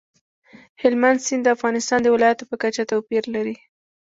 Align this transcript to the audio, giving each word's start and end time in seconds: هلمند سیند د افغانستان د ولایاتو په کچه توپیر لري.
هلمند 0.81 1.19
سیند 1.25 1.43
د 1.45 1.47
افغانستان 1.55 1.99
د 2.03 2.07
ولایاتو 2.15 2.43
په 2.49 2.55
کچه 2.63 2.83
توپیر 2.91 3.23
لري. 3.35 3.55